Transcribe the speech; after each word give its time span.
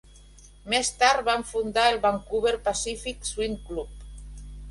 Més 0.73 0.87
tard 1.01 1.21
va 1.27 1.35
fundar 1.49 1.83
el 1.91 1.99
Vancouver 2.07 2.55
Pacific 2.69 3.31
Swim 3.33 3.55
Club. 3.67 4.43